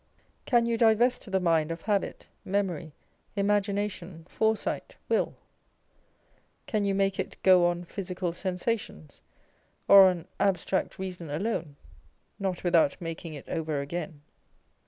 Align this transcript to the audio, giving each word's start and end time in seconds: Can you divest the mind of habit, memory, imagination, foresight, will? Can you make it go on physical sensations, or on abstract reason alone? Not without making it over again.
Can 0.47 0.65
you 0.65 0.79
divest 0.79 1.31
the 1.31 1.39
mind 1.39 1.69
of 1.69 1.83
habit, 1.83 2.25
memory, 2.43 2.91
imagination, 3.35 4.25
foresight, 4.27 4.95
will? 5.07 5.35
Can 6.65 6.85
you 6.85 6.95
make 6.95 7.19
it 7.19 7.37
go 7.43 7.67
on 7.67 7.83
physical 7.83 8.31
sensations, 8.31 9.21
or 9.87 10.09
on 10.09 10.27
abstract 10.39 10.97
reason 10.97 11.29
alone? 11.29 11.75
Not 12.39 12.63
without 12.63 12.99
making 12.99 13.35
it 13.35 13.47
over 13.47 13.79
again. 13.79 14.21